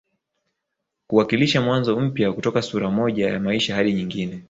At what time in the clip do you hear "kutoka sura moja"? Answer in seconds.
2.33-3.29